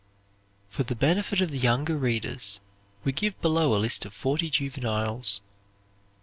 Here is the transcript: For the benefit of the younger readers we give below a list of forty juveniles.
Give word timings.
For 0.67 0.81
the 0.81 0.95
benefit 0.95 1.41
of 1.41 1.51
the 1.51 1.59
younger 1.59 1.95
readers 1.95 2.59
we 3.03 3.11
give 3.11 3.39
below 3.39 3.75
a 3.75 3.77
list 3.77 4.03
of 4.03 4.15
forty 4.15 4.49
juveniles. 4.49 5.41